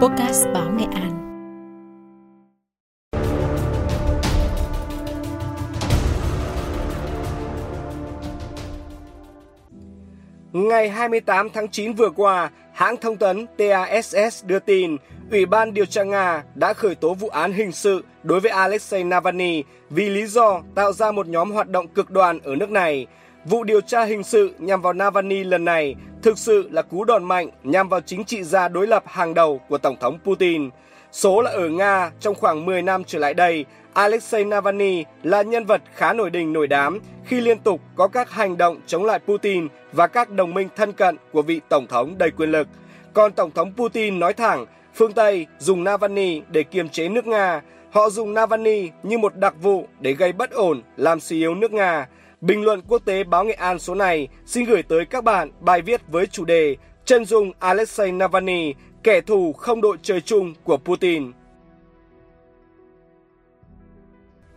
Podcast 0.00 0.46
Báo 0.54 0.70
Nghệ 0.70 0.84
An. 0.94 1.12
Ngày 10.52 10.88
28 10.88 11.50
tháng 11.50 11.68
9 11.68 11.92
vừa 11.92 12.10
qua, 12.10 12.50
hãng 12.72 12.96
thông 12.96 13.16
tấn 13.16 13.46
TASS 13.56 14.44
đưa 14.44 14.58
tin 14.58 14.96
Ủy 15.30 15.46
ban 15.46 15.74
điều 15.74 15.84
tra 15.84 16.02
Nga 16.02 16.42
đã 16.54 16.72
khởi 16.72 16.94
tố 16.94 17.14
vụ 17.14 17.28
án 17.28 17.52
hình 17.52 17.72
sự 17.72 18.04
đối 18.22 18.40
với 18.40 18.50
Alexei 18.50 19.04
Navalny 19.04 19.62
vì 19.90 20.08
lý 20.08 20.26
do 20.26 20.62
tạo 20.74 20.92
ra 20.92 21.12
một 21.12 21.28
nhóm 21.28 21.50
hoạt 21.50 21.68
động 21.68 21.88
cực 21.88 22.10
đoan 22.10 22.38
ở 22.38 22.56
nước 22.56 22.70
này. 22.70 23.06
Vụ 23.44 23.64
điều 23.64 23.80
tra 23.80 24.04
hình 24.04 24.22
sự 24.22 24.54
nhằm 24.58 24.82
vào 24.82 24.92
Navalny 24.92 25.44
lần 25.44 25.64
này 25.64 25.94
thực 26.22 26.38
sự 26.38 26.68
là 26.72 26.82
cú 26.82 27.04
đòn 27.04 27.24
mạnh 27.24 27.50
nhằm 27.62 27.88
vào 27.88 28.00
chính 28.00 28.24
trị 28.24 28.42
gia 28.42 28.68
đối 28.68 28.86
lập 28.86 29.04
hàng 29.06 29.34
đầu 29.34 29.60
của 29.68 29.78
Tổng 29.78 29.96
thống 30.00 30.18
Putin. 30.24 30.70
Số 31.12 31.42
là 31.42 31.50
ở 31.50 31.68
Nga 31.68 32.10
trong 32.20 32.34
khoảng 32.34 32.66
10 32.66 32.82
năm 32.82 33.04
trở 33.04 33.18
lại 33.18 33.34
đây, 33.34 33.64
Alexei 33.92 34.44
Navalny 34.44 35.04
là 35.22 35.42
nhân 35.42 35.64
vật 35.64 35.82
khá 35.94 36.12
nổi 36.12 36.30
đình 36.30 36.52
nổi 36.52 36.66
đám 36.66 36.98
khi 37.24 37.40
liên 37.40 37.58
tục 37.58 37.80
có 37.96 38.08
các 38.08 38.30
hành 38.30 38.56
động 38.56 38.80
chống 38.86 39.04
lại 39.04 39.18
Putin 39.18 39.68
và 39.92 40.06
các 40.06 40.30
đồng 40.30 40.54
minh 40.54 40.68
thân 40.76 40.92
cận 40.92 41.16
của 41.32 41.42
vị 41.42 41.60
Tổng 41.68 41.86
thống 41.86 42.18
đầy 42.18 42.30
quyền 42.30 42.50
lực. 42.50 42.68
Còn 43.14 43.32
Tổng 43.32 43.50
thống 43.50 43.72
Putin 43.76 44.18
nói 44.18 44.32
thẳng, 44.32 44.66
phương 44.94 45.12
Tây 45.12 45.46
dùng 45.58 45.84
Navalny 45.84 46.42
để 46.50 46.62
kiềm 46.62 46.88
chế 46.88 47.08
nước 47.08 47.26
Nga. 47.26 47.62
Họ 47.90 48.10
dùng 48.10 48.34
Navalny 48.34 48.90
như 49.02 49.18
một 49.18 49.36
đặc 49.36 49.54
vụ 49.62 49.86
để 50.00 50.12
gây 50.12 50.32
bất 50.32 50.50
ổn, 50.50 50.82
làm 50.96 51.20
suy 51.20 51.38
yếu 51.38 51.54
nước 51.54 51.72
Nga. 51.72 52.06
Bình 52.40 52.64
luận 52.64 52.80
quốc 52.88 53.02
tế 53.04 53.24
báo 53.24 53.44
Nghệ 53.44 53.52
An 53.54 53.78
số 53.78 53.94
này 53.94 54.28
xin 54.46 54.64
gửi 54.64 54.82
tới 54.82 55.04
các 55.04 55.24
bạn 55.24 55.50
bài 55.60 55.82
viết 55.82 56.00
với 56.08 56.26
chủ 56.26 56.44
đề 56.44 56.76
Chân 57.04 57.24
dung 57.24 57.52
Alexei 57.58 58.12
Navalny, 58.12 58.74
kẻ 59.02 59.20
thù 59.20 59.52
không 59.52 59.80
đội 59.80 59.96
trời 60.02 60.20
chung 60.20 60.54
của 60.64 60.76
Putin. 60.76 61.32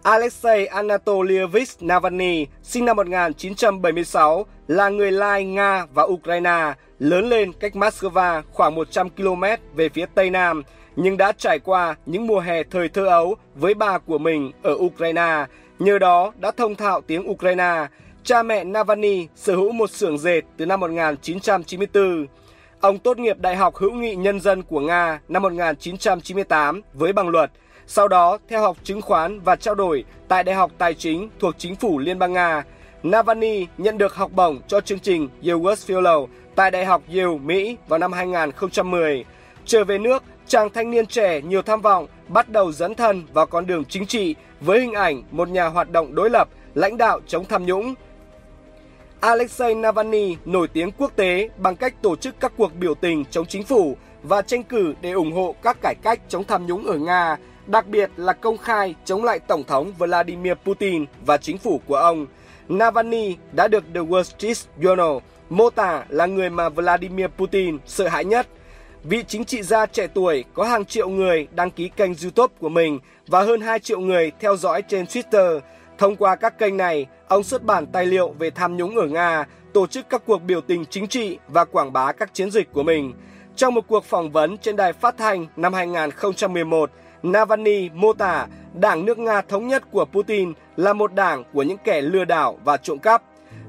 Alexei 0.04 0.66
Anatolievich 0.66 1.70
Navalny, 1.80 2.48
sinh 2.64 2.86
năm 2.86 2.96
1976, 2.96 4.46
là 4.68 4.90
người 4.90 5.12
Lai, 5.12 5.46
Nga 5.46 5.86
và 5.94 6.04
Ukraine, 6.04 6.74
lớn 7.00 7.30
lên 7.30 7.54
cách 7.54 7.74
Moscow 7.76 8.42
khoảng 8.52 8.76
100 8.76 9.10
km 9.10 9.44
về 9.76 9.90
phía 9.90 10.06
Tây 10.16 10.30
Nam, 10.30 10.64
nhưng 10.96 11.18
đã 11.18 11.32
trải 11.32 11.60
qua 11.60 11.96
những 12.06 12.28
mùa 12.28 12.40
hè 12.40 12.64
thời 12.64 12.90
thơ 12.90 13.06
ấu 13.06 13.36
với 13.56 13.74
bà 13.74 13.98
của 13.98 14.18
mình 14.18 14.52
ở 14.64 14.74
Ukraine, 14.74 15.46
nhờ 15.82 16.00
đó 16.00 16.32
đã 16.40 16.52
thông 16.52 16.76
thạo 16.76 17.02
tiếng 17.02 17.30
Ukraine. 17.30 17.88
Cha 18.24 18.44
mẹ 18.44 18.64
Navalny 18.64 19.28
sở 19.36 19.56
hữu 19.56 19.72
một 19.72 19.90
xưởng 19.90 20.18
dệt 20.18 20.42
từ 20.58 20.66
năm 20.66 20.80
1994. 20.80 22.28
Ông 22.82 23.00
tốt 23.00 23.18
nghiệp 23.18 23.38
Đại 23.40 23.56
học 23.56 23.76
Hữu 23.76 23.92
nghị 23.92 24.16
Nhân 24.16 24.40
dân 24.40 24.64
của 24.64 24.80
Nga 24.80 25.20
năm 25.28 25.42
1998 25.42 26.82
với 26.94 27.14
bằng 27.14 27.30
luật, 27.30 27.52
sau 27.88 28.08
đó 28.08 28.38
theo 28.48 28.62
học 28.62 28.78
chứng 28.84 29.02
khoán 29.02 29.40
và 29.40 29.56
trao 29.56 29.76
đổi 29.76 30.04
tại 30.28 30.44
Đại 30.44 30.56
học 30.56 30.72
Tài 30.78 30.94
chính 30.94 31.30
thuộc 31.40 31.56
chính 31.58 31.76
phủ 31.76 32.00
Liên 32.00 32.20
bang 32.20 32.34
Nga. 32.34 32.64
Navalny 33.04 33.68
nhận 33.78 33.98
được 33.98 34.16
học 34.16 34.32
bổng 34.36 34.62
cho 34.68 34.82
chương 34.82 35.00
trình 35.00 35.30
Yogurt 35.48 35.92
Fellow 35.92 36.28
tại 36.56 36.72
Đại 36.72 36.86
học 36.86 37.02
Yale, 37.08 37.38
Mỹ 37.44 37.78
vào 37.88 38.00
năm 38.00 38.14
2010. 38.14 39.26
Trở 39.66 39.84
về 39.84 39.98
nước, 39.98 40.24
chàng 40.48 40.70
thanh 40.70 40.92
niên 40.92 41.06
trẻ 41.06 41.42
nhiều 41.42 41.62
tham 41.62 41.82
vọng 41.82 42.08
bắt 42.34 42.50
đầu 42.50 42.72
dấn 42.72 42.96
thân 42.96 43.24
vào 43.34 43.46
con 43.46 43.66
đường 43.66 43.86
chính 43.86 44.06
trị 44.06 44.36
với 44.62 44.82
hình 44.82 44.94
ảnh 44.94 45.24
một 45.32 45.50
nhà 45.50 45.66
hoạt 45.66 45.92
động 45.92 46.16
đối 46.16 46.30
lập, 46.30 46.50
lãnh 46.76 46.98
đạo 46.98 47.20
chống 47.28 47.46
tham 47.46 47.66
nhũng. 47.66 47.94
Alexei 49.20 49.76
Navalny 49.76 50.36
nổi 50.46 50.68
tiếng 50.68 50.92
quốc 50.92 51.12
tế 51.16 51.50
bằng 51.58 51.76
cách 51.76 52.02
tổ 52.02 52.16
chức 52.16 52.36
các 52.40 52.52
cuộc 52.58 52.76
biểu 52.76 52.96
tình 52.96 53.26
chống 53.26 53.46
chính 53.46 53.64
phủ 53.64 53.98
và 54.24 54.42
tranh 54.42 54.64
cử 54.64 54.94
để 55.02 55.12
ủng 55.12 55.32
hộ 55.32 55.56
các 55.62 55.78
cải 55.82 55.96
cách 56.04 56.20
chống 56.30 56.44
tham 56.44 56.66
nhũng 56.66 56.86
ở 56.86 56.98
Nga, 56.98 57.38
đặc 57.68 57.88
biệt 57.88 58.12
là 58.18 58.34
công 58.34 58.58
khai 58.58 58.96
chống 59.06 59.24
lại 59.24 59.40
Tổng 59.40 59.64
thống 59.64 59.94
Vladimir 59.98 60.54
Putin 60.66 61.06
và 61.26 61.38
chính 61.38 61.58
phủ 61.58 61.82
của 61.88 61.96
ông. 61.96 62.26
Navalny 62.70 63.36
đã 63.52 63.68
được 63.68 63.84
The 63.94 64.02
Wall 64.02 64.24
Street 64.24 64.58
Journal 64.80 65.20
mô 65.50 65.70
tả 65.70 66.06
là 66.10 66.26
người 66.26 66.50
mà 66.50 66.70
Vladimir 66.70 67.28
Putin 67.38 67.78
sợ 67.86 68.08
hãi 68.08 68.26
nhất. 68.26 68.48
Vị 69.04 69.24
chính 69.28 69.46
trị 69.46 69.64
gia 69.64 69.86
trẻ 69.86 70.08
tuổi 70.08 70.44
có 70.54 70.64
hàng 70.64 70.86
triệu 70.86 71.10
người 71.10 71.48
đăng 71.52 71.72
ký 71.72 71.90
kênh 71.96 72.12
YouTube 72.24 72.54
của 72.60 72.70
mình 72.70 73.00
và 73.28 73.42
hơn 73.42 73.62
2 73.62 73.80
triệu 73.80 74.00
người 74.00 74.32
theo 74.40 74.58
dõi 74.58 74.82
trên 74.82 75.06
Twitter. 75.06 75.60
Thông 75.98 76.16
qua 76.16 76.36
các 76.36 76.60
kênh 76.60 76.78
này, 76.78 77.06
ông 77.28 77.44
xuất 77.44 77.64
bản 77.64 77.86
tài 77.86 78.06
liệu 78.06 78.30
về 78.40 78.50
tham 78.50 78.78
nhũng 78.78 78.96
ở 78.96 79.08
Nga, 79.08 79.46
tổ 79.74 79.88
chức 79.88 80.10
các 80.10 80.22
cuộc 80.26 80.38
biểu 80.38 80.62
tình 80.62 80.86
chính 80.86 81.08
trị 81.08 81.38
và 81.48 81.66
quảng 81.66 81.94
bá 81.94 82.12
các 82.12 82.34
chiến 82.34 82.52
dịch 82.52 82.74
của 82.74 82.84
mình. 82.84 83.14
Trong 83.56 83.74
một 83.74 83.88
cuộc 83.88 84.06
phỏng 84.06 84.32
vấn 84.32 84.58
trên 84.58 84.76
đài 84.76 84.94
phát 84.94 85.18
thanh 85.18 85.48
năm 85.56 85.74
2011, 85.74 86.92
Navalny 87.24 87.90
mô 87.90 88.14
tả 88.14 88.48
Đảng 88.74 89.06
nước 89.06 89.20
Nga 89.20 89.42
thống 89.42 89.68
nhất 89.68 89.84
của 89.92 90.06
Putin 90.06 90.54
là 90.78 90.94
một 90.94 91.14
đảng 91.14 91.44
của 91.54 91.64
những 91.64 91.78
kẻ 91.84 92.02
lừa 92.02 92.26
đảo 92.26 92.60
và 92.64 92.78
trộm 92.78 93.00
cắp. 93.00 93.24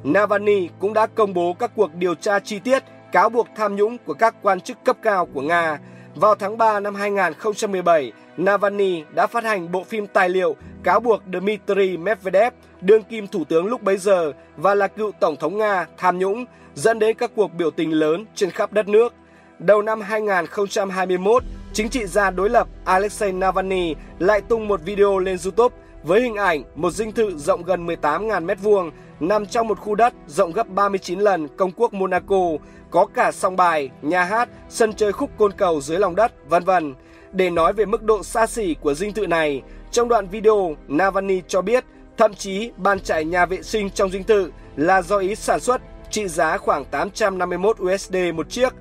Navalny 0.05 0.69
cũng 0.79 0.93
đã 0.93 1.07
công 1.07 1.35
bố 1.35 1.53
các 1.53 1.71
cuộc 1.77 1.95
điều 1.95 2.15
tra 2.15 2.39
chi 2.39 2.59
tiết 2.59 2.83
cáo 3.13 3.29
buộc 3.29 3.49
tham 3.57 3.77
nhũng 3.77 3.99
của 3.99 4.15
các 4.15 4.35
quan 4.43 4.61
chức 4.61 4.85
cấp 4.85 4.97
cao 5.03 5.27
của 5.27 5.41
Nga. 5.41 5.79
Vào 6.15 6.35
tháng 6.35 6.59
3 6.59 6.81
năm 6.81 6.95
2017, 6.95 8.13
Navalny 8.37 9.03
đã 9.15 9.27
phát 9.27 9.45
hành 9.45 9.73
bộ 9.73 9.85
phim 9.85 10.07
tài 10.07 10.29
liệu 10.29 10.57
cáo 10.83 11.01
buộc 11.01 11.23
Dmitry 11.33 11.97
Medvedev, 11.97 12.53
đương 12.81 13.03
kim 13.03 13.27
thủ 13.27 13.45
tướng 13.45 13.67
lúc 13.67 13.83
bấy 13.83 13.97
giờ 13.97 14.33
và 14.57 14.75
là 14.75 14.89
cựu 14.89 15.13
tổng 15.21 15.37
thống 15.37 15.59
Nga 15.59 15.87
tham 15.97 16.19
nhũng, 16.19 16.45
dẫn 16.75 16.99
đến 16.99 17.17
các 17.17 17.31
cuộc 17.37 17.55
biểu 17.55 17.71
tình 17.71 17.93
lớn 17.93 18.25
trên 18.35 18.51
khắp 18.51 18.73
đất 18.73 18.89
nước. 18.89 19.15
Đầu 19.59 19.83
năm 19.83 20.01
2021, 20.01 21.43
chính 21.73 21.89
trị 21.89 22.07
gia 22.07 22.31
đối 22.31 22.51
lập 22.51 22.69
Alexei 22.85 23.33
Navalny 23.33 23.95
lại 24.19 24.41
tung 24.41 24.69
một 24.69 24.81
video 24.85 25.19
lên 25.19 25.39
YouTube 25.45 25.77
với 26.03 26.21
hình 26.21 26.37
ảnh 26.37 26.63
một 26.75 26.91
dinh 26.91 27.13
thự 27.13 27.39
rộng 27.39 27.63
gần 27.63 27.87
18.000 27.87 28.47
m2 28.47 28.91
nằm 29.29 29.47
trong 29.47 29.69
một 29.69 29.81
khu 29.81 29.95
đất 29.95 30.15
rộng 30.27 30.53
gấp 30.53 30.69
39 30.69 31.19
lần 31.19 31.49
công 31.49 31.71
quốc 31.77 31.95
Monaco, 31.95 32.47
có 32.91 33.07
cả 33.07 33.33
song 33.33 33.57
bài, 33.57 33.91
nhà 34.03 34.25
hát, 34.25 34.49
sân 34.69 34.93
chơi 34.93 35.13
khúc 35.13 35.31
côn 35.39 35.53
cầu 35.53 35.81
dưới 35.81 35.99
lòng 35.99 36.15
đất, 36.15 36.33
vân 36.49 36.65
vân. 36.65 36.95
Để 37.33 37.51
nói 37.51 37.73
về 37.73 37.85
mức 37.85 38.03
độ 38.03 38.23
xa 38.23 38.47
xỉ 38.47 38.77
của 38.81 38.95
dinh 38.95 39.13
thự 39.13 39.27
này, 39.27 39.63
trong 39.91 40.09
đoạn 40.09 40.29
video, 40.29 40.77
Navalny 40.89 41.43
cho 41.49 41.63
biết 41.63 41.85
thậm 42.17 42.35
chí 42.35 42.71
bàn 42.77 43.01
trải 43.01 43.25
nhà 43.25 43.47
vệ 43.47 43.63
sinh 43.63 43.91
trong 43.91 44.11
dinh 44.11 44.25
thự 44.25 44.51
là 44.77 45.03
do 45.03 45.17
ý 45.19 45.35
sản 45.35 45.61
xuất 45.61 45.83
trị 46.11 46.29
giá 46.29 46.59
khoảng 46.59 46.85
851 46.85 47.77
USD 47.83 48.17
một 48.35 48.51
chiếc. 48.51 48.73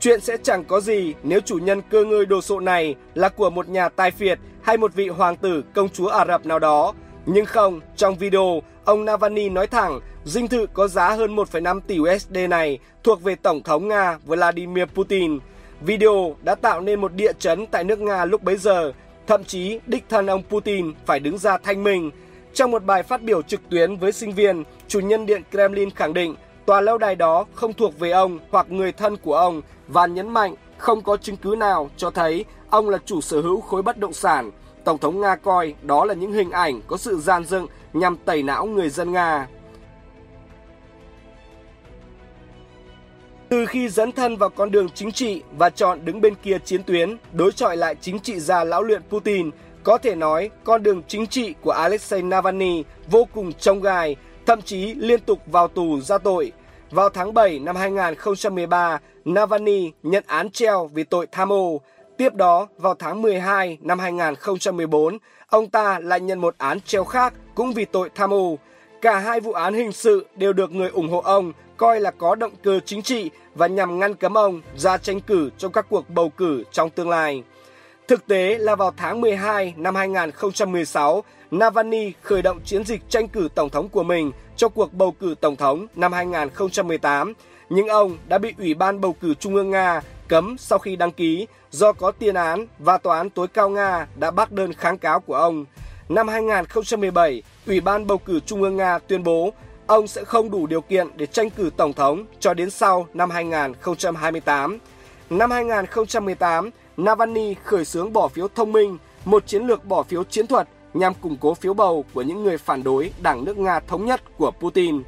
Chuyện 0.00 0.20
sẽ 0.20 0.36
chẳng 0.42 0.64
có 0.64 0.80
gì 0.80 1.14
nếu 1.22 1.40
chủ 1.40 1.58
nhân 1.58 1.80
cơ 1.90 2.04
ngơi 2.04 2.26
đồ 2.26 2.40
sộ 2.40 2.60
này 2.60 2.94
là 3.14 3.28
của 3.28 3.50
một 3.50 3.68
nhà 3.68 3.88
tài 3.88 4.10
phiệt 4.10 4.38
hay 4.62 4.76
một 4.76 4.94
vị 4.94 5.08
hoàng 5.08 5.36
tử 5.36 5.64
công 5.74 5.88
chúa 5.88 6.08
Ả 6.08 6.24
Rập 6.26 6.46
nào 6.46 6.58
đó. 6.58 6.94
Nhưng 7.30 7.46
không, 7.46 7.80
trong 7.96 8.16
video, 8.16 8.62
ông 8.84 9.04
Navalny 9.04 9.48
nói 9.48 9.66
thẳng 9.66 10.00
dinh 10.24 10.48
thự 10.48 10.66
có 10.72 10.88
giá 10.88 11.10
hơn 11.10 11.36
1,5 11.36 11.80
tỷ 11.80 11.98
USD 12.00 12.36
này 12.50 12.78
thuộc 13.04 13.22
về 13.22 13.34
Tổng 13.34 13.62
thống 13.62 13.88
Nga 13.88 14.18
Vladimir 14.26 14.84
Putin. 14.94 15.38
Video 15.80 16.36
đã 16.42 16.54
tạo 16.54 16.80
nên 16.80 17.00
một 17.00 17.12
địa 17.12 17.32
chấn 17.38 17.66
tại 17.66 17.84
nước 17.84 17.98
Nga 17.98 18.24
lúc 18.24 18.42
bấy 18.42 18.56
giờ, 18.56 18.92
thậm 19.26 19.44
chí 19.44 19.80
đích 19.86 20.04
thân 20.08 20.26
ông 20.26 20.42
Putin 20.42 20.92
phải 21.06 21.20
đứng 21.20 21.38
ra 21.38 21.58
thanh 21.58 21.84
minh. 21.84 22.10
Trong 22.54 22.70
một 22.70 22.84
bài 22.84 23.02
phát 23.02 23.22
biểu 23.22 23.42
trực 23.42 23.60
tuyến 23.70 23.96
với 23.96 24.12
sinh 24.12 24.32
viên, 24.32 24.64
chủ 24.88 25.00
nhân 25.00 25.26
điện 25.26 25.42
Kremlin 25.50 25.90
khẳng 25.90 26.14
định 26.14 26.34
tòa 26.66 26.80
lâu 26.80 26.98
đài 26.98 27.16
đó 27.16 27.44
không 27.54 27.72
thuộc 27.72 27.98
về 27.98 28.10
ông 28.10 28.38
hoặc 28.50 28.70
người 28.70 28.92
thân 28.92 29.16
của 29.16 29.34
ông 29.34 29.62
và 29.88 30.06
nhấn 30.06 30.28
mạnh 30.28 30.54
không 30.78 31.02
có 31.02 31.16
chứng 31.16 31.36
cứ 31.36 31.54
nào 31.58 31.90
cho 31.96 32.10
thấy 32.10 32.44
ông 32.70 32.88
là 32.88 32.98
chủ 33.04 33.20
sở 33.20 33.40
hữu 33.40 33.60
khối 33.60 33.82
bất 33.82 33.98
động 33.98 34.12
sản. 34.12 34.50
Tổng 34.88 34.98
thống 34.98 35.20
Nga 35.20 35.36
coi 35.36 35.74
đó 35.82 36.04
là 36.04 36.14
những 36.14 36.32
hình 36.32 36.50
ảnh 36.50 36.80
có 36.86 36.96
sự 36.96 37.20
gian 37.20 37.44
dựng 37.44 37.66
nhằm 37.92 38.16
tẩy 38.16 38.42
não 38.42 38.66
người 38.66 38.88
dân 38.88 39.12
Nga. 39.12 39.48
Từ 43.48 43.66
khi 43.66 43.88
dấn 43.88 44.12
thân 44.12 44.36
vào 44.36 44.48
con 44.48 44.70
đường 44.70 44.88
chính 44.94 45.12
trị 45.12 45.42
và 45.58 45.70
chọn 45.70 46.04
đứng 46.04 46.20
bên 46.20 46.34
kia 46.34 46.58
chiến 46.64 46.82
tuyến, 46.82 47.16
đối 47.32 47.52
chọi 47.52 47.76
lại 47.76 47.94
chính 48.00 48.18
trị 48.18 48.40
gia 48.40 48.64
lão 48.64 48.82
luyện 48.82 49.02
Putin, 49.10 49.50
có 49.84 49.98
thể 49.98 50.14
nói 50.14 50.50
con 50.64 50.82
đường 50.82 51.02
chính 51.08 51.26
trị 51.26 51.54
của 51.60 51.70
Alexei 51.70 52.22
Navalny 52.22 52.84
vô 53.10 53.28
cùng 53.34 53.52
trông 53.52 53.80
gai, 53.80 54.16
thậm 54.46 54.62
chí 54.62 54.94
liên 54.94 55.20
tục 55.20 55.38
vào 55.46 55.68
tù 55.68 56.00
ra 56.00 56.18
tội. 56.18 56.52
Vào 56.90 57.08
tháng 57.08 57.34
7 57.34 57.58
năm 57.58 57.76
2013, 57.76 59.00
Navalny 59.24 59.92
nhận 60.02 60.24
án 60.26 60.50
treo 60.50 60.86
vì 60.86 61.04
tội 61.04 61.26
tham 61.32 61.52
ô. 61.52 61.80
Tiếp 62.18 62.34
đó, 62.34 62.68
vào 62.78 62.94
tháng 62.94 63.22
12 63.22 63.78
năm 63.80 63.98
2014, 63.98 65.18
ông 65.48 65.70
ta 65.70 65.98
lại 66.02 66.20
nhận 66.20 66.40
một 66.40 66.54
án 66.58 66.80
treo 66.80 67.04
khác 67.04 67.34
cũng 67.54 67.72
vì 67.72 67.84
tội 67.84 68.10
tham 68.14 68.34
ô. 68.34 68.58
Cả 69.02 69.18
hai 69.18 69.40
vụ 69.40 69.52
án 69.52 69.74
hình 69.74 69.92
sự 69.92 70.26
đều 70.34 70.52
được 70.52 70.70
người 70.70 70.88
ủng 70.88 71.08
hộ 71.08 71.20
ông 71.20 71.52
coi 71.76 72.00
là 72.00 72.10
có 72.10 72.34
động 72.34 72.52
cơ 72.62 72.80
chính 72.84 73.02
trị 73.02 73.30
và 73.54 73.66
nhằm 73.66 73.98
ngăn 73.98 74.14
cấm 74.14 74.38
ông 74.38 74.60
ra 74.76 74.96
tranh 74.96 75.20
cử 75.20 75.50
trong 75.58 75.72
các 75.72 75.86
cuộc 75.88 76.10
bầu 76.10 76.28
cử 76.28 76.64
trong 76.72 76.90
tương 76.90 77.10
lai. 77.10 77.42
Thực 78.08 78.26
tế 78.26 78.58
là 78.58 78.74
vào 78.74 78.92
tháng 78.96 79.20
12 79.20 79.74
năm 79.76 79.94
2016, 79.94 81.24
Navalny 81.50 82.12
khởi 82.22 82.42
động 82.42 82.60
chiến 82.64 82.84
dịch 82.84 83.00
tranh 83.08 83.28
cử 83.28 83.48
tổng 83.54 83.70
thống 83.70 83.88
của 83.88 84.02
mình 84.02 84.32
cho 84.56 84.68
cuộc 84.68 84.92
bầu 84.92 85.12
cử 85.20 85.34
tổng 85.40 85.56
thống 85.56 85.86
năm 85.94 86.12
2018, 86.12 87.32
nhưng 87.70 87.88
ông 87.88 88.16
đã 88.28 88.38
bị 88.38 88.54
Ủy 88.58 88.74
ban 88.74 89.00
bầu 89.00 89.16
cử 89.20 89.34
Trung 89.34 89.54
ương 89.54 89.70
Nga 89.70 90.00
cấm 90.28 90.56
sau 90.58 90.78
khi 90.78 90.96
đăng 90.96 91.12
ký 91.12 91.46
do 91.70 91.92
có 91.92 92.10
tiền 92.10 92.34
án 92.34 92.66
và 92.78 92.98
Tòa 92.98 93.16
án 93.16 93.30
tối 93.30 93.48
cao 93.48 93.68
Nga 93.68 94.06
đã 94.16 94.30
bác 94.30 94.52
đơn 94.52 94.72
kháng 94.72 94.98
cáo 94.98 95.20
của 95.20 95.34
ông. 95.34 95.64
Năm 96.08 96.28
2017, 96.28 97.42
Ủy 97.66 97.80
ban 97.80 98.06
bầu 98.06 98.18
cử 98.18 98.40
Trung 98.40 98.62
ương 98.62 98.76
Nga 98.76 98.98
tuyên 98.98 99.24
bố 99.24 99.52
ông 99.86 100.06
sẽ 100.06 100.24
không 100.24 100.50
đủ 100.50 100.66
điều 100.66 100.80
kiện 100.80 101.08
để 101.16 101.26
tranh 101.26 101.50
cử 101.50 101.70
tổng 101.76 101.92
thống 101.92 102.24
cho 102.40 102.54
đến 102.54 102.70
sau 102.70 103.06
năm 103.14 103.30
2028. 103.30 104.78
Năm 105.30 105.50
2018, 105.50 106.70
Navalny 106.96 107.54
khởi 107.64 107.84
xướng 107.84 108.12
bỏ 108.12 108.28
phiếu 108.28 108.48
thông 108.48 108.72
minh, 108.72 108.98
một 109.24 109.46
chiến 109.46 109.66
lược 109.66 109.84
bỏ 109.84 110.02
phiếu 110.02 110.24
chiến 110.24 110.46
thuật 110.46 110.68
nhằm 110.94 111.14
củng 111.14 111.36
cố 111.40 111.54
phiếu 111.54 111.74
bầu 111.74 112.04
của 112.14 112.22
những 112.22 112.44
người 112.44 112.58
phản 112.58 112.82
đối 112.82 113.12
Đảng 113.22 113.44
nước 113.44 113.58
Nga 113.58 113.80
thống 113.80 114.06
nhất 114.06 114.20
của 114.38 114.50
Putin. 114.50 115.02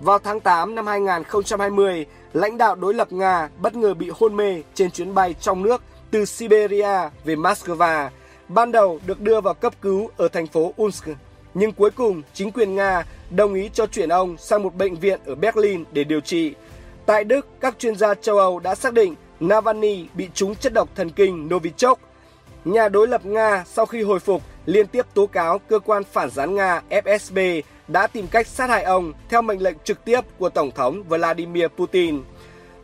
Vào 0.00 0.18
tháng 0.18 0.40
8 0.40 0.74
năm 0.74 0.86
2020, 0.86 2.06
lãnh 2.34 2.58
đạo 2.58 2.74
đối 2.74 2.94
lập 2.94 3.12
Nga 3.12 3.48
bất 3.58 3.74
ngờ 3.74 3.94
bị 3.94 4.10
hôn 4.14 4.36
mê 4.36 4.62
trên 4.74 4.90
chuyến 4.90 5.14
bay 5.14 5.34
trong 5.40 5.62
nước 5.62 5.82
từ 6.10 6.24
Siberia 6.24 7.08
về 7.24 7.34
Moscow. 7.34 8.08
Ban 8.48 8.72
đầu 8.72 9.00
được 9.06 9.20
đưa 9.20 9.40
vào 9.40 9.54
cấp 9.54 9.74
cứu 9.80 10.10
ở 10.16 10.28
thành 10.28 10.46
phố 10.46 10.72
Unsk, 10.76 11.08
nhưng 11.54 11.72
cuối 11.72 11.90
cùng 11.90 12.22
chính 12.34 12.50
quyền 12.50 12.74
Nga 12.74 13.04
đồng 13.30 13.54
ý 13.54 13.70
cho 13.72 13.86
chuyển 13.86 14.08
ông 14.08 14.36
sang 14.36 14.62
một 14.62 14.74
bệnh 14.74 14.96
viện 14.96 15.20
ở 15.26 15.34
Berlin 15.34 15.84
để 15.92 16.04
điều 16.04 16.20
trị. 16.20 16.54
Tại 17.06 17.24
Đức, 17.24 17.46
các 17.60 17.78
chuyên 17.78 17.96
gia 17.96 18.14
châu 18.14 18.38
Âu 18.38 18.58
đã 18.58 18.74
xác 18.74 18.94
định 18.94 19.14
Navalny 19.40 20.06
bị 20.14 20.28
trúng 20.34 20.54
chất 20.54 20.72
độc 20.72 20.88
thần 20.94 21.10
kinh 21.10 21.48
Novichok. 21.48 21.98
Nhà 22.64 22.88
đối 22.88 23.08
lập 23.08 23.26
Nga 23.26 23.64
sau 23.66 23.86
khi 23.86 24.02
hồi 24.02 24.20
phục 24.20 24.42
liên 24.66 24.86
tiếp 24.86 25.06
tố 25.14 25.26
cáo 25.26 25.58
cơ 25.58 25.78
quan 25.78 26.04
phản 26.04 26.30
gián 26.30 26.54
Nga 26.54 26.82
FSB 26.90 27.62
đã 27.88 28.06
tìm 28.06 28.26
cách 28.26 28.46
sát 28.46 28.70
hại 28.70 28.82
ông 28.82 29.12
theo 29.28 29.42
mệnh 29.42 29.62
lệnh 29.62 29.76
trực 29.84 30.04
tiếp 30.04 30.20
của 30.38 30.48
Tổng 30.48 30.70
thống 30.70 31.02
Vladimir 31.02 31.66
Putin. 31.76 32.22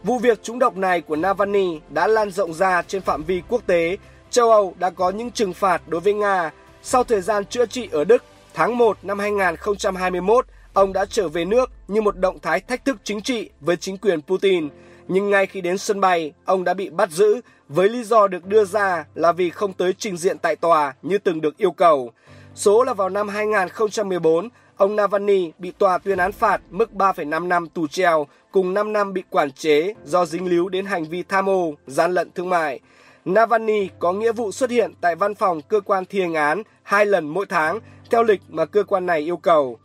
Vụ 0.03 0.19
việc 0.19 0.43
trúng 0.43 0.59
độc 0.59 0.77
này 0.77 1.01
của 1.01 1.17
Navalny 1.17 1.81
đã 1.91 2.07
lan 2.07 2.31
rộng 2.31 2.55
ra 2.55 2.83
trên 2.83 3.03
phạm 3.03 3.25
vi 3.25 3.43
quốc 3.49 3.63
tế. 3.67 3.97
Châu 4.31 4.51
Âu 4.51 4.75
đã 4.79 4.91
có 4.91 5.11
những 5.11 5.31
trừng 5.31 5.53
phạt 5.53 5.83
đối 5.87 6.01
với 6.01 6.15
Nga. 6.15 6.51
Sau 6.83 7.05
thời 7.05 7.21
gian 7.21 7.45
chữa 7.45 7.67
trị 7.67 7.89
ở 7.93 8.05
Đức, 8.05 8.25
tháng 8.55 8.79
1 8.79 8.99
năm 9.03 9.19
2021, 9.19 10.47
ông 10.73 10.93
đã 10.93 11.05
trở 11.05 11.29
về 11.29 11.45
nước 11.45 11.71
như 11.89 12.03
một 12.03 12.17
động 12.17 12.39
thái 12.41 12.61
thách 12.61 12.85
thức 12.85 12.97
chính 13.05 13.21
trị 13.21 13.51
với 13.61 13.77
chính 13.77 13.99
quyền 13.99 14.23
Putin. 14.23 14.69
Nhưng 15.13 15.31
ngay 15.31 15.47
khi 15.47 15.61
đến 15.61 15.79
sân 15.79 16.01
bay, 16.01 16.33
ông 16.45 16.65
đã 16.65 16.75
bị 16.75 16.91
bắt 16.91 17.11
giữ 17.11 17.41
với 17.69 17.89
lý 17.89 18.05
do 18.05 18.29
được 18.29 18.47
đưa 18.47 18.65
ra 18.65 19.05
là 19.15 19.33
vì 19.33 19.51
không 19.51 19.73
tới 19.73 19.93
trình 19.99 20.17
diện 20.17 20.39
tại 20.39 20.57
tòa 20.57 20.95
như 21.03 21.19
từng 21.19 21.41
được 21.41 21.57
yêu 21.57 21.71
cầu. 21.71 22.13
Số 22.55 22.85
là 22.85 22.95
vào 22.95 23.09
năm 23.09 23.29
2014, 23.29 24.49
ông 24.77 24.97
Navalny 24.97 25.53
bị 25.59 25.73
tòa 25.79 25.99
tuyên 25.99 26.19
án 26.19 26.33
phạt 26.33 26.61
mức 26.71 26.91
3,5 26.93 27.49
năm 27.49 27.69
tù 27.69 27.87
treo 27.87 28.27
cùng 28.53 28.75
5 28.75 28.93
năm 28.93 29.13
bị 29.13 29.23
quản 29.31 29.53
chế 29.53 29.95
do 30.05 30.27
dính 30.27 30.51
líu 30.51 30.69
đến 30.69 30.87
hành 30.87 31.05
vi 31.05 31.23
tham 31.23 31.49
ô, 31.49 31.75
gian 31.87 32.13
lận 32.13 32.31
thương 32.35 32.49
mại. 32.49 32.81
Navalny 33.25 33.89
có 33.99 34.13
nghĩa 34.13 34.33
vụ 34.33 34.53
xuất 34.53 34.71
hiện 34.71 34.93
tại 35.01 35.17
văn 35.17 35.35
phòng 35.35 35.63
cơ 35.63 35.81
quan 35.81 36.05
thi 36.05 36.21
hành 36.21 36.35
án 36.35 36.63
hai 36.83 37.07
lần 37.07 37.29
mỗi 37.29 37.47
tháng 37.47 37.79
theo 38.11 38.23
lịch 38.23 38.41
mà 38.49 38.65
cơ 38.65 38.83
quan 38.83 39.07
này 39.07 39.21
yêu 39.21 39.37
cầu. 39.37 39.79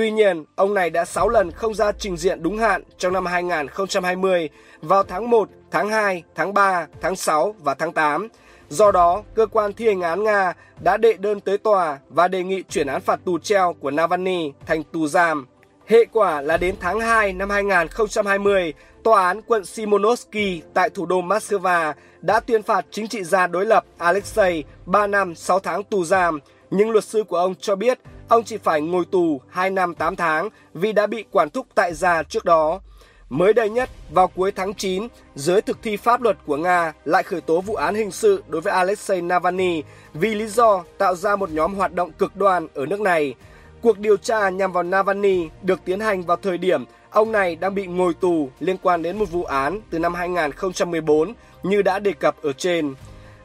Tuy 0.00 0.10
nhiên, 0.10 0.44
ông 0.56 0.74
này 0.74 0.90
đã 0.90 1.04
6 1.04 1.28
lần 1.28 1.50
không 1.50 1.74
ra 1.74 1.92
trình 1.92 2.16
diện 2.16 2.42
đúng 2.42 2.58
hạn 2.58 2.82
trong 2.98 3.12
năm 3.12 3.26
2020 3.26 4.48
vào 4.82 5.02
tháng 5.02 5.30
1, 5.30 5.48
tháng 5.70 5.88
2, 5.88 6.22
tháng 6.34 6.54
3, 6.54 6.86
tháng 7.00 7.16
6 7.16 7.54
và 7.58 7.74
tháng 7.74 7.92
8. 7.92 8.28
Do 8.68 8.92
đó, 8.92 9.22
cơ 9.34 9.46
quan 9.46 9.72
thi 9.72 9.86
hành 9.86 10.00
án 10.00 10.24
Nga 10.24 10.52
đã 10.80 10.96
đệ 10.96 11.12
đơn 11.12 11.40
tới 11.40 11.58
tòa 11.58 11.98
và 12.08 12.28
đề 12.28 12.42
nghị 12.42 12.62
chuyển 12.62 12.86
án 12.86 13.00
phạt 13.00 13.20
tù 13.24 13.38
treo 13.38 13.72
của 13.80 13.90
Navalny 13.90 14.52
thành 14.66 14.82
tù 14.82 15.06
giam. 15.06 15.46
Hệ 15.86 16.04
quả 16.12 16.40
là 16.40 16.56
đến 16.56 16.74
tháng 16.80 17.00
2 17.00 17.32
năm 17.32 17.50
2020, 17.50 18.72
Tòa 19.04 19.26
án 19.26 19.42
quận 19.42 19.64
Simonovsky 19.64 20.62
tại 20.74 20.90
thủ 20.90 21.06
đô 21.06 21.22
Moscow 21.22 21.92
đã 22.20 22.40
tuyên 22.40 22.62
phạt 22.62 22.86
chính 22.90 23.08
trị 23.08 23.24
gia 23.24 23.46
đối 23.46 23.66
lập 23.66 23.84
Alexei 23.98 24.64
3 24.86 25.06
năm 25.06 25.34
6 25.34 25.60
tháng 25.60 25.84
tù 25.84 26.04
giam, 26.04 26.38
nhưng 26.70 26.90
luật 26.90 27.04
sư 27.04 27.24
của 27.28 27.36
ông 27.36 27.54
cho 27.54 27.76
biết 27.76 27.98
ông 28.30 28.44
chỉ 28.44 28.56
phải 28.56 28.80
ngồi 28.80 29.04
tù 29.10 29.40
2 29.48 29.70
năm 29.70 29.94
8 29.94 30.16
tháng 30.16 30.48
vì 30.74 30.92
đã 30.92 31.06
bị 31.06 31.24
quản 31.30 31.50
thúc 31.50 31.66
tại 31.74 31.94
gia 31.94 32.22
trước 32.22 32.44
đó. 32.44 32.80
Mới 33.28 33.52
đây 33.52 33.70
nhất, 33.70 33.90
vào 34.10 34.28
cuối 34.28 34.52
tháng 34.52 34.74
9, 34.74 35.08
giới 35.34 35.62
thực 35.62 35.82
thi 35.82 35.96
pháp 35.96 36.22
luật 36.22 36.36
của 36.46 36.56
Nga 36.56 36.92
lại 37.04 37.22
khởi 37.22 37.40
tố 37.40 37.60
vụ 37.60 37.74
án 37.74 37.94
hình 37.94 38.10
sự 38.10 38.42
đối 38.48 38.60
với 38.60 38.72
Alexei 38.72 39.20
Navalny 39.20 39.82
vì 40.14 40.34
lý 40.34 40.46
do 40.46 40.84
tạo 40.98 41.14
ra 41.14 41.36
một 41.36 41.50
nhóm 41.50 41.74
hoạt 41.74 41.94
động 41.94 42.12
cực 42.12 42.36
đoan 42.36 42.66
ở 42.74 42.86
nước 42.86 43.00
này. 43.00 43.34
Cuộc 43.82 43.98
điều 43.98 44.16
tra 44.16 44.48
nhằm 44.48 44.72
vào 44.72 44.82
Navalny 44.82 45.48
được 45.62 45.80
tiến 45.84 46.00
hành 46.00 46.22
vào 46.22 46.36
thời 46.36 46.58
điểm 46.58 46.84
ông 47.10 47.32
này 47.32 47.56
đang 47.56 47.74
bị 47.74 47.86
ngồi 47.86 48.14
tù 48.14 48.48
liên 48.60 48.76
quan 48.82 49.02
đến 49.02 49.18
một 49.18 49.30
vụ 49.30 49.44
án 49.44 49.80
từ 49.90 49.98
năm 49.98 50.14
2014 50.14 51.32
như 51.62 51.82
đã 51.82 51.98
đề 51.98 52.12
cập 52.12 52.42
ở 52.42 52.52
trên. 52.52 52.94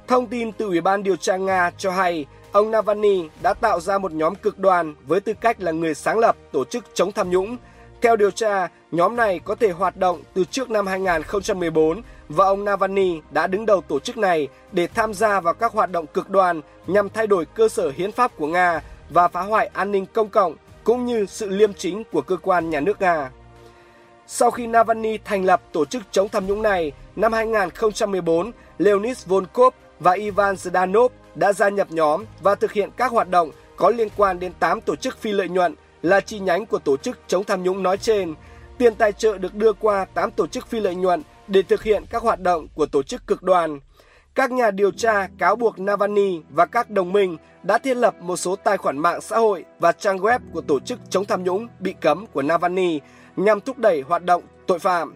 Thông 0.08 0.28
tin 0.28 0.52
từ 0.52 0.66
Ủy 0.66 0.82
ban 0.82 1.04
điều 1.04 1.16
tra 1.16 1.38
Nga 1.38 1.72
cho 1.78 1.92
hay 1.92 2.26
ông 2.56 2.72
Navalny 2.72 3.30
đã 3.42 3.54
tạo 3.54 3.80
ra 3.80 3.98
một 3.98 4.14
nhóm 4.14 4.36
cực 4.36 4.60
đoan 4.60 4.96
với 5.08 5.20
tư 5.20 5.34
cách 5.42 5.62
là 5.62 5.72
người 5.72 5.94
sáng 5.94 6.20
lập 6.20 6.36
tổ 6.52 6.66
chức 6.66 6.86
chống 6.94 7.12
tham 7.12 7.30
nhũng. 7.30 7.58
Theo 8.02 8.16
điều 8.16 8.32
tra, 8.32 8.68
nhóm 8.92 9.16
này 9.16 9.40
có 9.40 9.56
thể 9.56 9.72
hoạt 9.72 9.98
động 9.98 10.22
từ 10.34 10.44
trước 10.44 10.70
năm 10.70 10.88
2014 10.88 12.02
và 12.30 12.46
ông 12.46 12.66
Navalny 12.66 13.22
đã 13.32 13.48
đứng 13.48 13.66
đầu 13.66 13.82
tổ 13.82 14.00
chức 14.00 14.18
này 14.18 14.48
để 14.72 14.88
tham 14.88 15.14
gia 15.14 15.40
vào 15.40 15.54
các 15.54 15.72
hoạt 15.72 15.92
động 15.92 16.08
cực 16.08 16.30
đoan 16.30 16.62
nhằm 16.88 17.10
thay 17.10 17.28
đổi 17.28 17.46
cơ 17.46 17.70
sở 17.70 17.92
hiến 17.96 18.12
pháp 18.12 18.38
của 18.38 18.48
Nga 18.48 18.82
và 19.10 19.28
phá 19.28 19.42
hoại 19.42 19.70
an 19.74 19.92
ninh 19.92 20.06
công 20.14 20.30
cộng 20.30 20.56
cũng 20.84 21.06
như 21.06 21.26
sự 21.26 21.50
liêm 21.50 21.74
chính 21.74 22.04
của 22.12 22.22
cơ 22.22 22.38
quan 22.38 22.70
nhà 22.70 22.80
nước 22.80 23.02
Nga. 23.02 23.32
Sau 24.28 24.52
khi 24.52 24.68
Navalny 24.68 25.18
thành 25.18 25.46
lập 25.46 25.62
tổ 25.72 25.86
chức 25.86 26.04
chống 26.12 26.30
tham 26.30 26.48
nhũng 26.48 26.62
này, 26.62 26.92
năm 27.16 27.34
2014, 27.34 28.52
Leonid 28.78 29.26
Volkov 29.26 29.74
và 30.00 30.12
Ivan 30.12 30.56
Zdanov 30.56 31.10
đã 31.36 31.54
gia 31.54 31.70
nhập 31.70 31.88
nhóm 31.92 32.24
và 32.42 32.56
thực 32.56 32.72
hiện 32.72 32.90
các 32.98 33.12
hoạt 33.12 33.30
động 33.30 33.52
có 33.78 33.90
liên 33.90 34.08
quan 34.18 34.40
đến 34.40 34.52
8 34.60 34.82
tổ 34.82 34.96
chức 34.96 35.18
phi 35.18 35.32
lợi 35.32 35.50
nhuận 35.50 35.76
là 36.02 36.20
chi 36.20 36.40
nhánh 36.40 36.66
của 36.66 36.80
tổ 36.80 36.98
chức 36.98 37.20
chống 37.28 37.44
tham 37.44 37.64
nhũng 37.64 37.84
nói 37.84 37.98
trên. 37.98 38.34
Tiền 38.78 38.96
tài 38.96 39.12
trợ 39.12 39.38
được 39.38 39.56
đưa 39.56 39.74
qua 39.74 40.06
8 40.06 40.32
tổ 40.32 40.48
chức 40.48 40.68
phi 40.68 40.80
lợi 40.80 40.96
nhuận 40.96 41.22
để 41.48 41.62
thực 41.62 41.84
hiện 41.84 42.04
các 42.10 42.22
hoạt 42.22 42.40
động 42.40 42.68
của 42.76 42.86
tổ 42.86 43.04
chức 43.04 43.28
cực 43.28 43.44
đoan. 43.44 43.80
Các 44.36 44.52
nhà 44.52 44.72
điều 44.72 44.92
tra, 44.92 45.28
cáo 45.38 45.56
buộc 45.56 45.80
Navalny 45.80 46.42
và 46.50 46.66
các 46.66 46.90
đồng 46.90 47.14
minh 47.14 47.38
đã 47.64 47.78
thiết 47.78 47.98
lập 47.98 48.16
một 48.22 48.38
số 48.38 48.56
tài 48.56 48.78
khoản 48.78 48.98
mạng 48.98 49.22
xã 49.22 49.38
hội 49.38 49.66
và 49.80 49.92
trang 49.92 50.18
web 50.18 50.40
của 50.54 50.62
tổ 50.62 50.80
chức 50.80 51.00
chống 51.10 51.26
tham 51.26 51.44
nhũng 51.44 51.68
bị 51.80 51.94
cấm 52.02 52.26
của 52.28 52.42
Navalny 52.42 53.00
nhằm 53.36 53.62
thúc 53.62 53.78
đẩy 53.78 54.02
hoạt 54.02 54.24
động 54.24 54.44
tội 54.68 54.80
phạm. 54.80 55.16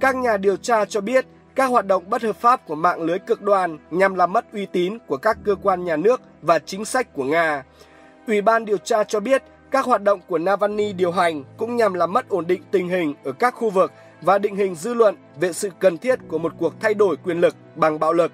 Các 0.00 0.16
nhà 0.16 0.36
điều 0.36 0.56
tra 0.56 0.84
cho 0.84 1.00
biết 1.00 1.26
các 1.58 1.66
hoạt 1.66 1.86
động 1.86 2.04
bất 2.10 2.22
hợp 2.22 2.36
pháp 2.36 2.66
của 2.66 2.74
mạng 2.74 3.02
lưới 3.02 3.18
cực 3.18 3.42
đoan 3.42 3.78
nhằm 3.90 4.14
làm 4.14 4.32
mất 4.32 4.52
uy 4.52 4.66
tín 4.66 4.98
của 5.06 5.16
các 5.16 5.38
cơ 5.44 5.54
quan 5.62 5.84
nhà 5.84 5.96
nước 5.96 6.20
và 6.42 6.58
chính 6.58 6.84
sách 6.84 7.12
của 7.12 7.24
Nga. 7.24 7.64
Ủy 8.26 8.42
ban 8.42 8.64
điều 8.64 8.76
tra 8.78 9.04
cho 9.04 9.20
biết 9.20 9.42
các 9.70 9.84
hoạt 9.84 10.02
động 10.02 10.20
của 10.28 10.38
Navalny 10.38 10.92
điều 10.92 11.12
hành 11.12 11.44
cũng 11.56 11.76
nhằm 11.76 11.94
làm 11.94 12.12
mất 12.12 12.28
ổn 12.28 12.46
định 12.46 12.62
tình 12.70 12.88
hình 12.88 13.14
ở 13.24 13.32
các 13.32 13.54
khu 13.54 13.70
vực 13.70 13.92
và 14.22 14.38
định 14.38 14.56
hình 14.56 14.74
dư 14.74 14.94
luận 14.94 15.16
về 15.40 15.52
sự 15.52 15.70
cần 15.78 15.98
thiết 15.98 16.18
của 16.28 16.38
một 16.38 16.52
cuộc 16.58 16.74
thay 16.80 16.94
đổi 16.94 17.16
quyền 17.16 17.40
lực 17.40 17.56
bằng 17.76 17.98
bạo 17.98 18.12
lực. 18.12 18.32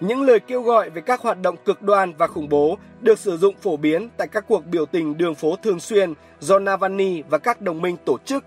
Những 0.00 0.22
lời 0.22 0.40
kêu 0.40 0.62
gọi 0.62 0.90
về 0.90 1.00
các 1.00 1.20
hoạt 1.20 1.42
động 1.42 1.56
cực 1.64 1.82
đoan 1.82 2.12
và 2.18 2.26
khủng 2.26 2.48
bố 2.48 2.78
được 3.00 3.18
sử 3.18 3.36
dụng 3.36 3.54
phổ 3.62 3.76
biến 3.76 4.08
tại 4.16 4.28
các 4.28 4.44
cuộc 4.48 4.66
biểu 4.66 4.86
tình 4.86 5.18
đường 5.18 5.34
phố 5.34 5.56
thường 5.62 5.80
xuyên 5.80 6.14
do 6.40 6.58
Navalny 6.58 7.22
và 7.22 7.38
các 7.38 7.60
đồng 7.60 7.82
minh 7.82 7.96
tổ 8.04 8.18
chức 8.24 8.44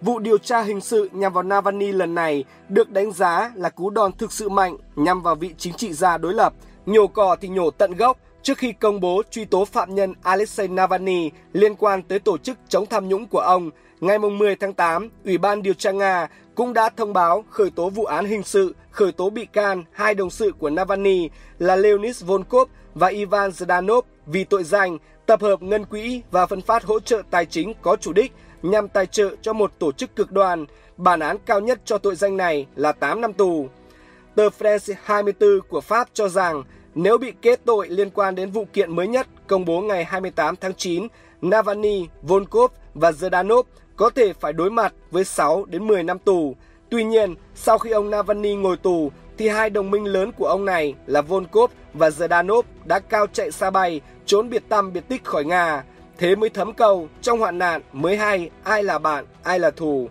Vụ 0.00 0.18
điều 0.18 0.38
tra 0.38 0.62
hình 0.62 0.80
sự 0.80 1.08
nhằm 1.12 1.32
vào 1.32 1.42
Navalny 1.42 1.92
lần 1.92 2.14
này 2.14 2.44
được 2.68 2.90
đánh 2.90 3.12
giá 3.12 3.52
là 3.54 3.68
cú 3.68 3.90
đòn 3.90 4.12
thực 4.12 4.32
sự 4.32 4.48
mạnh 4.48 4.76
nhằm 4.96 5.22
vào 5.22 5.34
vị 5.34 5.54
chính 5.58 5.74
trị 5.74 5.92
gia 5.92 6.18
đối 6.18 6.34
lập, 6.34 6.52
nhổ 6.86 7.06
cỏ 7.06 7.36
thì 7.40 7.48
nhổ 7.48 7.70
tận 7.70 7.94
gốc 7.94 8.18
trước 8.42 8.58
khi 8.58 8.72
công 8.72 9.00
bố 9.00 9.22
truy 9.30 9.44
tố 9.44 9.64
phạm 9.64 9.94
nhân 9.94 10.14
Alexei 10.22 10.68
Navalny 10.68 11.30
liên 11.52 11.74
quan 11.74 12.02
tới 12.02 12.18
tổ 12.18 12.38
chức 12.38 12.58
chống 12.68 12.86
tham 12.86 13.08
nhũng 13.08 13.26
của 13.26 13.38
ông. 13.38 13.70
Ngày 14.00 14.18
10 14.18 14.56
tháng 14.56 14.74
8, 14.74 15.10
Ủy 15.24 15.38
ban 15.38 15.62
điều 15.62 15.74
tra 15.74 15.90
Nga 15.90 16.28
cũng 16.54 16.72
đã 16.72 16.90
thông 16.96 17.12
báo 17.12 17.44
khởi 17.50 17.70
tố 17.70 17.90
vụ 17.90 18.04
án 18.04 18.24
hình 18.24 18.42
sự, 18.42 18.74
khởi 18.90 19.12
tố 19.12 19.30
bị 19.30 19.46
can 19.46 19.84
hai 19.92 20.14
đồng 20.14 20.30
sự 20.30 20.52
của 20.58 20.70
Navalny 20.70 21.28
là 21.58 21.76
Leonid 21.76 22.24
Volkov 22.24 22.68
và 22.94 23.08
Ivan 23.08 23.50
Zdanov 23.50 24.02
vì 24.26 24.44
tội 24.44 24.64
danh 24.64 24.98
tập 25.26 25.42
hợp 25.42 25.62
ngân 25.62 25.84
quỹ 25.84 26.22
và 26.30 26.46
phân 26.46 26.62
phát 26.62 26.84
hỗ 26.84 27.00
trợ 27.00 27.22
tài 27.30 27.46
chính 27.46 27.72
có 27.82 27.96
chủ 27.96 28.12
đích 28.12 28.32
nhằm 28.62 28.88
tài 28.88 29.06
trợ 29.06 29.30
cho 29.42 29.52
một 29.52 29.72
tổ 29.78 29.92
chức 29.92 30.16
cực 30.16 30.32
đoan. 30.32 30.66
Bản 30.96 31.20
án 31.20 31.36
cao 31.46 31.60
nhất 31.60 31.80
cho 31.84 31.98
tội 31.98 32.14
danh 32.14 32.36
này 32.36 32.66
là 32.76 32.92
8 32.92 33.20
năm 33.20 33.32
tù. 33.32 33.68
Tờ 34.34 34.48
France 34.58 34.94
24 35.02 35.60
của 35.68 35.80
Pháp 35.80 36.08
cho 36.12 36.28
rằng 36.28 36.62
nếu 36.94 37.18
bị 37.18 37.32
kết 37.42 37.60
tội 37.64 37.88
liên 37.88 38.10
quan 38.10 38.34
đến 38.34 38.50
vụ 38.50 38.66
kiện 38.72 38.96
mới 38.96 39.08
nhất 39.08 39.26
công 39.46 39.64
bố 39.64 39.80
ngày 39.80 40.04
28 40.04 40.56
tháng 40.56 40.74
9, 40.74 41.08
Navalny, 41.42 42.06
Volkov 42.22 42.72
và 42.94 43.10
Zdanov 43.10 43.62
có 43.96 44.10
thể 44.10 44.32
phải 44.32 44.52
đối 44.52 44.70
mặt 44.70 44.94
với 45.10 45.24
6 45.24 45.64
đến 45.64 45.86
10 45.86 46.02
năm 46.02 46.18
tù. 46.18 46.56
Tuy 46.90 47.04
nhiên, 47.04 47.34
sau 47.54 47.78
khi 47.78 47.90
ông 47.90 48.10
Navalny 48.10 48.54
ngồi 48.54 48.76
tù, 48.76 49.10
thì 49.38 49.48
hai 49.48 49.70
đồng 49.70 49.90
minh 49.90 50.04
lớn 50.04 50.32
của 50.32 50.46
ông 50.46 50.64
này 50.64 50.94
là 51.06 51.22
Volkov 51.22 51.70
và 51.94 52.08
Zdanov 52.08 52.62
đã 52.84 52.98
cao 52.98 53.26
chạy 53.32 53.50
xa 53.50 53.70
bay, 53.70 54.00
trốn 54.26 54.50
biệt 54.50 54.62
tâm 54.68 54.92
biệt 54.92 55.08
tích 55.08 55.24
khỏi 55.24 55.44
Nga. 55.44 55.84
Thế 56.18 56.34
mới 56.34 56.50
thấm 56.50 56.74
câu, 56.74 57.08
trong 57.22 57.38
hoạn 57.38 57.58
nạn 57.58 57.82
mới 57.92 58.16
hay 58.16 58.50
ai 58.64 58.82
là 58.82 58.98
bạn, 58.98 59.24
ai 59.42 59.58
là 59.58 59.70
thù. 59.70 60.08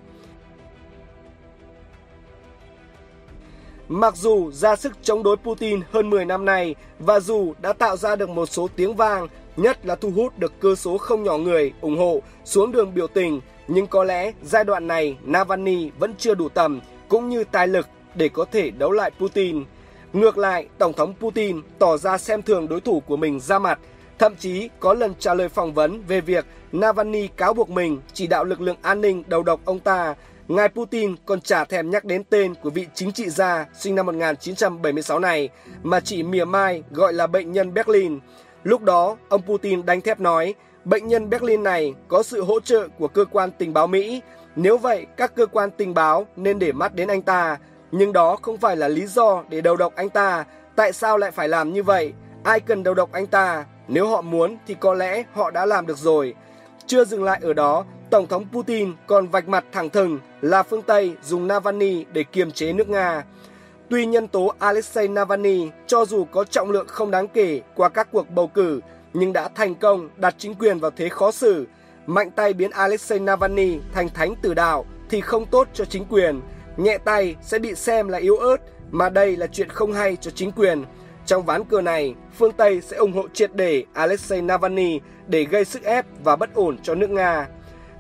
Mặc 3.88 4.16
dù 4.16 4.52
ra 4.52 4.76
sức 4.76 4.94
chống 5.02 5.24
đối 5.24 5.38
Putin 5.38 5.82
hơn 5.92 6.10
10 6.10 6.26
năm 6.26 6.46
nay 6.46 6.76
và 7.00 7.20
dù 7.20 7.54
đã 7.62 7.74
tạo 7.74 7.98
ra 7.98 8.16
được 8.16 8.30
một 8.30 8.46
số 8.46 8.68
tiếng 8.76 8.96
vang, 8.96 9.28
nhất 9.58 9.86
là 9.86 9.96
thu 9.96 10.12
hút 10.12 10.40
được 10.40 10.54
cơ 10.60 10.76
số 10.76 10.98
không 10.98 11.24
nhỏ 11.24 11.38
người 11.38 11.74
ủng 11.82 11.98
hộ 11.98 12.22
xuống 12.46 12.72
đường 12.72 12.94
biểu 12.94 13.08
tình, 13.08 13.42
nhưng 13.68 13.88
có 13.88 14.04
lẽ 14.04 14.32
giai 14.44 14.64
đoạn 14.64 14.88
này 14.88 15.18
Navalny 15.24 15.90
vẫn 16.00 16.14
chưa 16.18 16.36
đủ 16.36 16.50
tầm 16.50 16.82
cũng 17.08 17.30
như 17.30 17.44
tài 17.44 17.68
lực 17.68 17.88
để 18.16 18.30
có 18.30 18.46
thể 18.46 18.70
đấu 18.70 18.92
lại 18.92 19.12
Putin. 19.20 19.64
Ngược 20.14 20.38
lại, 20.38 20.68
Tổng 20.78 20.94
thống 20.94 21.14
Putin 21.20 21.62
tỏ 21.80 21.98
ra 21.98 22.18
xem 22.18 22.42
thường 22.42 22.68
đối 22.68 22.82
thủ 22.82 23.00
của 23.00 23.18
mình 23.18 23.40
ra 23.40 23.60
mặt, 23.60 23.80
thậm 24.20 24.36
chí 24.36 24.70
có 24.80 24.94
lần 24.94 25.14
trả 25.20 25.34
lời 25.34 25.50
phỏng 25.50 25.74
vấn 25.74 26.04
về 26.08 26.22
việc 26.22 26.46
Navalny 26.72 27.28
cáo 27.28 27.54
buộc 27.54 27.70
mình 27.70 28.02
chỉ 28.14 28.28
đạo 28.28 28.44
lực 28.44 28.62
lượng 28.62 28.78
an 28.82 29.02
ninh 29.02 29.24
đầu 29.28 29.44
độc 29.44 29.60
ông 29.66 29.80
ta 29.80 30.16
Ngài 30.48 30.70
Putin 30.70 31.16
còn 31.26 31.42
chả 31.42 31.66
thèm 31.66 31.90
nhắc 31.90 32.06
đến 32.06 32.24
tên 32.24 32.56
của 32.56 32.70
vị 32.70 32.88
chính 32.94 33.12
trị 33.12 33.30
gia 33.30 33.66
sinh 33.74 33.96
năm 33.96 34.06
1976 34.06 35.20
này 35.20 35.50
mà 35.84 36.00
chỉ 36.00 36.24
mỉa 36.24 36.46
mai 36.46 36.84
gọi 36.92 37.14
là 37.14 37.28
bệnh 37.28 37.52
nhân 37.52 37.74
Berlin. 37.74 38.20
Lúc 38.64 38.82
đó, 38.84 39.18
ông 39.30 39.42
Putin 39.42 39.86
đánh 39.86 40.02
thép 40.02 40.20
nói 40.20 40.56
bệnh 40.86 41.08
nhân 41.08 41.30
Berlin 41.30 41.64
này 41.64 41.94
có 42.08 42.24
sự 42.24 42.44
hỗ 42.44 42.60
trợ 42.60 42.88
của 43.00 43.08
cơ 43.08 43.26
quan 43.32 43.52
tình 43.58 43.74
báo 43.74 43.88
Mỹ. 43.88 44.22
Nếu 44.56 44.78
vậy, 44.78 45.06
các 45.18 45.36
cơ 45.36 45.46
quan 45.46 45.72
tình 45.72 45.94
báo 45.94 46.28
nên 46.36 46.60
để 46.60 46.72
mắt 46.72 46.96
đến 46.96 47.08
anh 47.08 47.22
ta. 47.22 47.58
Nhưng 47.92 48.14
đó 48.14 48.38
không 48.42 48.58
phải 48.58 48.76
là 48.76 48.88
lý 48.88 49.06
do 49.08 49.44
để 49.50 49.62
đầu 49.62 49.76
độc 49.76 49.96
anh 49.96 50.10
ta. 50.10 50.46
Tại 50.76 50.94
sao 50.94 51.18
lại 51.18 51.32
phải 51.32 51.50
làm 51.50 51.74
như 51.74 51.84
vậy? 51.84 52.14
Ai 52.44 52.60
cần 52.60 52.84
đầu 52.84 52.94
độc 52.94 53.12
anh 53.12 53.28
ta? 53.28 53.66
Nếu 53.88 54.08
họ 54.08 54.22
muốn 54.22 54.58
thì 54.68 54.76
có 54.80 54.94
lẽ 54.94 55.24
họ 55.34 55.52
đã 55.52 55.66
làm 55.66 55.88
được 55.88 55.98
rồi. 55.98 56.34
Chưa 56.88 57.06
dừng 57.06 57.24
lại 57.24 57.40
ở 57.44 57.54
đó, 57.54 57.86
Tổng 58.10 58.28
thống 58.28 58.46
Putin 58.54 58.94
còn 59.08 59.28
vạch 59.28 59.48
mặt 59.48 59.66
thẳng 59.72 59.90
thừng 59.90 60.20
là 60.42 60.64
phương 60.64 60.82
Tây 60.82 61.16
dùng 61.24 61.48
Navalny 61.48 62.06
để 62.14 62.24
kiềm 62.24 62.52
chế 62.52 62.74
nước 62.74 62.90
Nga. 62.90 63.24
Tuy 63.90 64.06
nhân 64.06 64.28
tố 64.28 64.54
Alexei 64.60 65.08
Navalny 65.08 65.70
cho 65.88 66.06
dù 66.06 66.26
có 66.26 66.44
trọng 66.44 66.72
lượng 66.72 66.88
không 66.88 67.12
đáng 67.12 67.28
kể 67.28 67.62
qua 67.76 67.90
các 67.90 68.08
cuộc 68.12 68.30
bầu 68.30 68.48
cử 68.48 68.82
nhưng 69.14 69.34
đã 69.34 69.50
thành 69.56 69.76
công 69.76 70.10
đặt 70.18 70.36
chính 70.38 70.56
quyền 70.56 70.80
vào 70.80 70.92
thế 70.92 71.10
khó 71.10 71.32
xử. 71.32 71.68
Mạnh 72.06 72.32
tay 72.32 72.54
biến 72.54 72.72
Alexei 72.72 73.20
Navalny 73.20 73.80
thành 73.94 74.10
thánh 74.10 74.36
tử 74.42 74.54
đạo 74.54 74.86
thì 75.10 75.22
không 75.22 75.46
tốt 75.46 75.68
cho 75.74 75.86
chính 75.86 76.06
quyền. 76.06 76.42
Nhẹ 76.78 76.98
tay 76.98 77.36
sẽ 77.42 77.60
bị 77.60 77.76
xem 77.76 78.08
là 78.08 78.18
yếu 78.18 78.38
ớt 78.38 78.58
mà 78.92 79.10
đây 79.10 79.36
là 79.36 79.48
chuyện 79.48 79.70
không 79.70 79.94
hay 79.94 80.16
cho 80.16 80.32
chính 80.32 80.52
quyền. 80.52 80.84
Trong 81.28 81.46
ván 81.46 81.64
cờ 81.64 81.82
này, 81.82 82.16
phương 82.38 82.52
Tây 82.52 82.82
sẽ 82.82 82.98
ủng 82.98 83.14
hộ 83.14 83.28
triệt 83.34 83.56
để 83.56 83.84
Alexei 83.94 84.42
Navalny 84.42 85.00
để 85.28 85.44
gây 85.44 85.66
sức 85.66 85.84
ép 85.84 86.06
và 86.24 86.36
bất 86.36 86.54
ổn 86.54 86.78
cho 86.84 86.96
nước 86.96 87.10
Nga. 87.10 87.48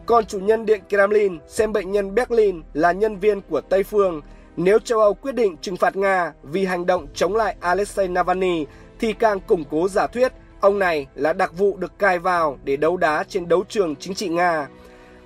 Còn 0.06 0.26
chủ 0.26 0.40
nhân 0.40 0.66
Điện 0.66 0.82
Kremlin 0.90 1.40
xem 1.48 1.74
bệnh 1.74 1.92
nhân 1.92 2.16
Berlin 2.16 2.62
là 2.74 2.92
nhân 2.92 3.20
viên 3.20 3.42
của 3.42 3.62
Tây 3.62 3.84
phương. 3.84 4.22
Nếu 4.58 4.80
châu 4.80 5.00
Âu 5.00 5.14
quyết 5.14 5.36
định 5.36 5.58
trừng 5.62 5.78
phạt 5.78 5.96
Nga 5.96 6.34
vì 6.44 6.66
hành 6.66 6.86
động 6.86 7.08
chống 7.14 7.36
lại 7.36 7.56
Alexei 7.60 8.08
Navalny 8.08 8.66
thì 9.00 9.14
càng 9.14 9.40
củng 9.40 9.64
cố 9.72 9.88
giả 9.90 10.08
thuyết 10.08 10.32
ông 10.60 10.80
này 10.80 11.08
là 11.16 11.34
đặc 11.34 11.58
vụ 11.58 11.78
được 11.78 12.00
cài 12.00 12.20
vào 12.20 12.58
để 12.64 12.76
đấu 12.78 12.98
đá 12.98 13.24
trên 13.24 13.48
đấu 13.48 13.64
trường 13.70 13.96
chính 13.96 14.14
trị 14.14 14.28
Nga. 14.28 14.68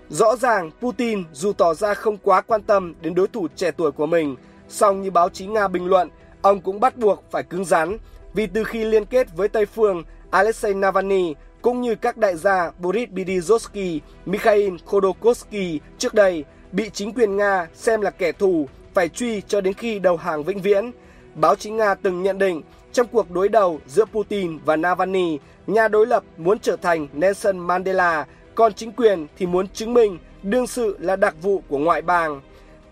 Rõ 0.10 0.36
ràng 0.36 0.72
Putin 0.82 1.24
dù 1.34 1.54
tỏ 1.54 1.74
ra 1.74 1.94
không 1.94 2.18
quá 2.18 2.42
quan 2.42 2.62
tâm 2.62 2.94
đến 3.02 3.16
đối 3.16 3.28
thủ 3.28 3.48
trẻ 3.56 3.72
tuổi 3.72 3.92
của 3.92 4.06
mình, 4.06 4.36
song 4.70 5.02
như 5.02 5.12
báo 5.12 5.30
chí 5.30 5.46
Nga 5.46 5.68
bình 5.68 5.86
luận, 5.86 6.10
ông 6.42 6.62
cũng 6.62 6.80
bắt 6.80 6.98
buộc 6.98 7.24
phải 7.32 7.44
cứng 7.44 7.66
rắn 7.66 7.98
vì 8.34 8.48
từ 8.48 8.64
khi 8.64 8.86
liên 8.86 9.06
kết 9.06 9.28
với 9.36 9.48
Tây 9.48 9.66
phương, 9.66 10.04
Alexei 10.32 10.74
Navalny 10.74 11.34
cũng 11.62 11.82
như 11.82 11.96
các 11.96 12.18
đại 12.18 12.36
gia 12.36 12.72
Boris 12.80 13.10
Berezovsky, 13.10 14.00
Mikhail 14.26 14.74
Khodorkovsky 14.86 15.80
trước 15.98 16.14
đây 16.14 16.44
bị 16.72 16.90
chính 16.90 17.14
quyền 17.14 17.38
Nga 17.38 17.68
xem 17.74 18.02
là 18.02 18.10
kẻ 18.10 18.32
thù, 18.32 18.68
phải 18.94 19.10
truy 19.10 19.42
cho 19.42 19.62
đến 19.62 19.74
khi 19.74 20.00
đầu 20.00 20.18
hàng 20.18 20.44
vĩnh 20.44 20.62
viễn. 20.62 20.92
Báo 21.36 21.56
chí 21.56 21.70
Nga 21.70 21.96
từng 21.96 22.24
nhận 22.24 22.38
định 22.38 22.62
trong 22.94 23.08
cuộc 23.08 23.32
đối 23.32 23.50
đầu 23.50 23.80
giữa 23.88 24.06
Putin 24.06 24.58
và 24.66 24.76
Navalny, 24.76 25.40
nhà 25.68 25.88
đối 25.88 26.08
lập 26.08 26.24
muốn 26.38 26.60
trở 26.60 26.76
thành 26.76 27.08
Nelson 27.14 27.60
Mandela, 27.60 28.26
còn 28.56 28.74
chính 28.74 28.92
quyền 28.92 29.28
thì 29.38 29.46
muốn 29.46 29.68
chứng 29.68 29.94
minh 29.94 30.18
đương 30.44 30.68
sự 30.68 30.98
là 31.00 31.16
đặc 31.16 31.36
vụ 31.42 31.64
của 31.68 31.78
ngoại 31.78 32.02
bang. 32.02 32.42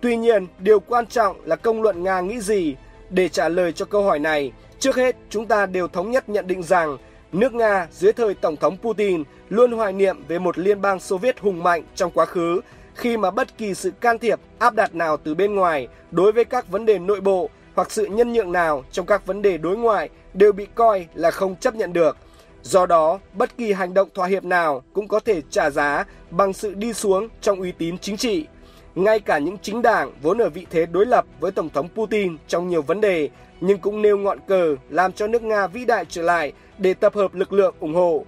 Tuy 0.01 0.17
nhiên, 0.17 0.47
điều 0.59 0.79
quan 0.79 1.07
trọng 1.07 1.37
là 1.45 1.55
công 1.55 1.81
luận 1.81 2.03
Nga 2.03 2.21
nghĩ 2.21 2.39
gì. 2.39 2.75
Để 3.09 3.29
trả 3.29 3.49
lời 3.49 3.71
cho 3.71 3.85
câu 3.85 4.03
hỏi 4.03 4.19
này, 4.19 4.51
trước 4.79 4.95
hết 4.95 5.15
chúng 5.29 5.45
ta 5.45 5.65
đều 5.65 5.87
thống 5.87 6.11
nhất 6.11 6.29
nhận 6.29 6.47
định 6.47 6.63
rằng 6.63 6.97
Nước 7.31 7.53
Nga 7.53 7.87
dưới 7.91 8.13
thời 8.13 8.33
Tổng 8.33 8.55
thống 8.55 8.77
Putin 8.77 9.23
luôn 9.49 9.71
hoài 9.71 9.93
niệm 9.93 10.17
về 10.27 10.39
một 10.39 10.57
liên 10.57 10.81
bang 10.81 10.99
Xô 10.99 11.17
Viết 11.17 11.39
hùng 11.39 11.63
mạnh 11.63 11.83
trong 11.95 12.11
quá 12.11 12.25
khứ, 12.25 12.61
khi 12.95 13.17
mà 13.17 13.31
bất 13.31 13.57
kỳ 13.57 13.73
sự 13.73 13.91
can 13.91 14.19
thiệp 14.19 14.39
áp 14.59 14.75
đặt 14.75 14.95
nào 14.95 15.17
từ 15.17 15.35
bên 15.35 15.55
ngoài 15.55 15.87
đối 16.11 16.31
với 16.31 16.45
các 16.45 16.67
vấn 16.67 16.85
đề 16.85 16.99
nội 16.99 17.21
bộ 17.21 17.49
hoặc 17.75 17.91
sự 17.91 18.05
nhân 18.05 18.33
nhượng 18.33 18.51
nào 18.51 18.83
trong 18.91 19.05
các 19.05 19.25
vấn 19.25 19.41
đề 19.41 19.57
đối 19.57 19.77
ngoại 19.77 20.09
đều 20.33 20.51
bị 20.51 20.67
coi 20.75 21.07
là 21.13 21.31
không 21.31 21.55
chấp 21.55 21.75
nhận 21.75 21.93
được. 21.93 22.17
Do 22.61 22.85
đó, 22.85 23.19
bất 23.33 23.57
kỳ 23.57 23.73
hành 23.73 23.93
động 23.93 24.09
thỏa 24.13 24.27
hiệp 24.27 24.43
nào 24.43 24.83
cũng 24.93 25.07
có 25.07 25.19
thể 25.19 25.41
trả 25.49 25.69
giá 25.69 26.05
bằng 26.31 26.53
sự 26.53 26.73
đi 26.73 26.93
xuống 26.93 27.27
trong 27.41 27.61
uy 27.61 27.71
tín 27.71 27.97
chính 27.97 28.17
trị. 28.17 28.45
Ngay 28.95 29.19
cả 29.19 29.37
những 29.37 29.57
chính 29.61 29.81
đảng 29.81 30.11
vốn 30.21 30.37
ở 30.37 30.49
vị 30.49 30.65
thế 30.69 30.85
đối 30.85 31.05
lập 31.05 31.25
với 31.39 31.51
Tổng 31.51 31.69
thống 31.69 31.89
Putin 31.95 32.37
trong 32.47 32.67
nhiều 32.67 32.81
vấn 32.81 33.01
đề 33.01 33.29
nhưng 33.61 33.79
cũng 33.79 34.01
nêu 34.01 34.17
ngọn 34.17 34.39
cờ 34.47 34.75
làm 34.89 35.11
cho 35.13 35.27
nước 35.27 35.41
Nga 35.41 35.67
vĩ 35.67 35.85
đại 35.85 36.05
trở 36.09 36.21
lại 36.21 36.53
để 36.77 36.93
tập 36.93 37.15
hợp 37.15 37.35
lực 37.35 37.53
lượng 37.53 37.75
ủng 37.79 37.95
hộ. 37.95 38.25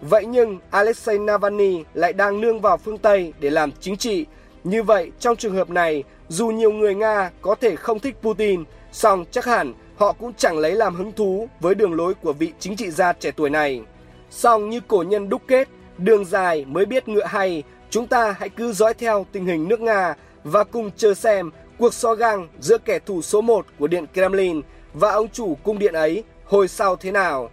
Vậy 0.00 0.26
nhưng 0.26 0.58
Alexei 0.70 1.18
Navalny 1.18 1.84
lại 1.94 2.12
đang 2.12 2.40
nương 2.40 2.60
vào 2.60 2.76
phương 2.76 2.98
Tây 2.98 3.32
để 3.40 3.50
làm 3.50 3.70
chính 3.80 3.96
trị. 3.96 4.26
Như 4.64 4.82
vậy, 4.82 5.10
trong 5.18 5.36
trường 5.36 5.54
hợp 5.54 5.70
này, 5.70 6.04
dù 6.28 6.48
nhiều 6.48 6.72
người 6.72 6.94
Nga 6.94 7.30
có 7.42 7.54
thể 7.54 7.76
không 7.76 7.98
thích 7.98 8.16
Putin, 8.22 8.64
song 8.92 9.24
chắc 9.30 9.44
hẳn 9.44 9.74
họ 9.96 10.12
cũng 10.12 10.32
chẳng 10.36 10.58
lấy 10.58 10.72
làm 10.74 10.94
hứng 10.94 11.12
thú 11.12 11.48
với 11.60 11.74
đường 11.74 11.94
lối 11.94 12.14
của 12.14 12.32
vị 12.32 12.52
chính 12.58 12.76
trị 12.76 12.90
gia 12.90 13.12
trẻ 13.12 13.30
tuổi 13.30 13.50
này. 13.50 13.82
Song 14.30 14.70
như 14.70 14.80
cổ 14.88 15.04
nhân 15.08 15.28
đúc 15.28 15.42
kết, 15.48 15.68
đường 15.98 16.24
dài 16.24 16.64
mới 16.64 16.86
biết 16.86 17.08
ngựa 17.08 17.26
hay, 17.26 17.62
chúng 17.90 18.06
ta 18.06 18.36
hãy 18.38 18.48
cứ 18.48 18.72
dõi 18.72 18.94
theo 18.94 19.26
tình 19.32 19.46
hình 19.46 19.68
nước 19.68 19.80
Nga 19.80 20.14
và 20.44 20.64
cùng 20.64 20.90
chờ 20.96 21.14
xem 21.14 21.50
cuộc 21.78 21.94
so 21.94 22.14
găng 22.14 22.48
giữa 22.60 22.78
kẻ 22.78 22.98
thù 22.98 23.22
số 23.22 23.40
1 23.40 23.66
của 23.78 23.86
Điện 23.86 24.06
Kremlin 24.12 24.62
và 24.92 25.12
ông 25.12 25.28
chủ 25.28 25.56
cung 25.62 25.78
điện 25.78 25.94
ấy 25.94 26.24
hồi 26.44 26.68
sau 26.68 26.96
thế 26.96 27.10
nào. 27.10 27.50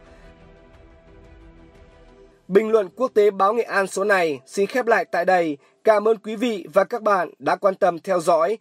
Bình 2.47 2.69
luận 2.69 2.89
quốc 2.95 3.11
tế 3.13 3.31
báo 3.31 3.53
Nghệ 3.53 3.63
An 3.63 3.87
số 3.87 4.03
này 4.03 4.39
xin 4.45 4.67
khép 4.67 4.87
lại 4.87 5.05
tại 5.05 5.25
đây. 5.25 5.57
Cảm 5.83 6.07
ơn 6.07 6.17
quý 6.17 6.35
vị 6.35 6.65
và 6.73 6.83
các 6.83 7.01
bạn 7.01 7.29
đã 7.39 7.55
quan 7.55 7.75
tâm 7.75 7.99
theo 7.99 8.19
dõi. 8.19 8.57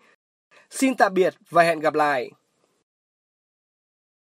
Xin 0.71 0.95
tạm 0.95 1.15
biệt 1.15 1.35
và 1.51 1.63
hẹn 1.63 1.81
gặp 1.81 1.95
lại. 1.95 2.31